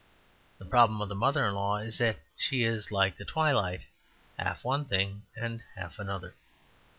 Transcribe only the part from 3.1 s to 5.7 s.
the twilight: half one thing and